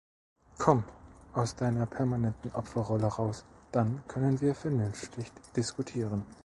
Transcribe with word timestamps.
Komm 0.57 0.83
aus 1.35 1.55
deiner 1.55 1.85
permanenten 1.85 2.51
Opferrolle 2.55 3.05
raus, 3.05 3.45
dann 3.71 4.01
können 4.07 4.41
wir 4.41 4.55
vernünftig 4.55 5.31
diskutieren. 5.55 6.25